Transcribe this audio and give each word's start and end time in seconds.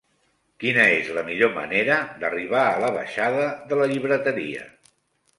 Quina 0.61 0.85
és 0.93 1.09
la 1.17 1.23
millor 1.25 1.51
manera 1.57 1.97
d'arribar 2.23 2.63
a 2.69 2.79
la 2.85 2.89
baixada 2.95 3.43
de 3.73 3.77
la 3.81 3.89
Llibreteria? 3.93 4.65